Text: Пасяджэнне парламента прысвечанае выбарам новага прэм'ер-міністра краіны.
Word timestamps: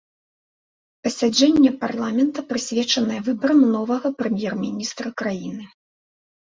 Пасяджэнне 1.07 1.71
парламента 1.83 2.45
прысвечанае 2.49 3.21
выбарам 3.31 3.59
новага 3.79 4.07
прэм'ер-міністра 4.19 5.07
краіны. 5.25 5.65